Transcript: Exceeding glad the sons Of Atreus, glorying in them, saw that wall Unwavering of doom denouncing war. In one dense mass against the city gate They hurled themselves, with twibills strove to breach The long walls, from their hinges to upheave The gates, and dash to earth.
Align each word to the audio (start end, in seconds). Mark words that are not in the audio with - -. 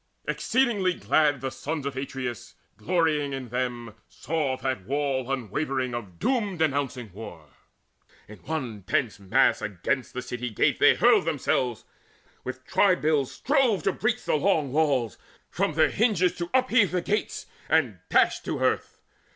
Exceeding 0.27 0.81
glad 0.97 1.41
the 1.41 1.51
sons 1.51 1.85
Of 1.85 1.95
Atreus, 1.95 2.55
glorying 2.75 3.33
in 3.33 3.49
them, 3.49 3.93
saw 4.09 4.57
that 4.57 4.87
wall 4.87 5.31
Unwavering 5.31 5.93
of 5.93 6.17
doom 6.17 6.57
denouncing 6.57 7.11
war. 7.13 7.49
In 8.27 8.39
one 8.39 8.79
dense 8.87 9.19
mass 9.19 9.61
against 9.61 10.15
the 10.15 10.23
city 10.23 10.49
gate 10.49 10.79
They 10.79 10.95
hurled 10.95 11.25
themselves, 11.25 11.85
with 12.43 12.65
twibills 12.65 13.27
strove 13.31 13.83
to 13.83 13.91
breach 13.93 14.25
The 14.25 14.33
long 14.33 14.71
walls, 14.71 15.19
from 15.51 15.73
their 15.73 15.91
hinges 15.91 16.33
to 16.37 16.49
upheave 16.51 16.89
The 16.89 17.03
gates, 17.03 17.45
and 17.69 17.99
dash 18.09 18.39
to 18.39 18.57
earth. 18.59 18.97